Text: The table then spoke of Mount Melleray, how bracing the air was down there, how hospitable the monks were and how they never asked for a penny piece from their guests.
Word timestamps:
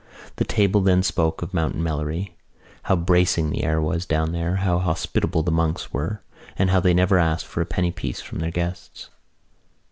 The 0.37 0.45
table 0.45 0.81
then 0.81 1.03
spoke 1.03 1.43
of 1.43 1.53
Mount 1.53 1.75
Melleray, 1.75 2.31
how 2.85 2.95
bracing 2.95 3.51
the 3.51 3.63
air 3.63 3.79
was 3.79 4.03
down 4.03 4.31
there, 4.31 4.55
how 4.55 4.79
hospitable 4.79 5.43
the 5.43 5.51
monks 5.51 5.93
were 5.93 6.23
and 6.57 6.71
how 6.71 6.79
they 6.79 6.95
never 6.95 7.19
asked 7.19 7.45
for 7.45 7.61
a 7.61 7.67
penny 7.67 7.91
piece 7.91 8.19
from 8.19 8.39
their 8.39 8.49
guests. 8.49 9.11